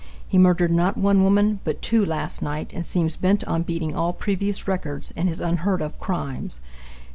He 0.27 0.39
murdered 0.39 0.71
not 0.71 0.97
one 0.97 1.23
woman 1.23 1.59
but 1.63 1.83
two 1.83 2.03
last 2.03 2.41
night, 2.41 2.73
and 2.73 2.83
seems 2.87 3.17
bent 3.17 3.43
on 3.43 3.61
beating 3.61 3.95
all 3.95 4.13
previous 4.13 4.67
records 4.67 5.11
in 5.11 5.27
his 5.27 5.39
unheard 5.39 5.79
of 5.79 5.99
crimes. 5.99 6.59